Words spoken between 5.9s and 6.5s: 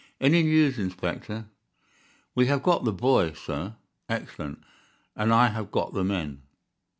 the men."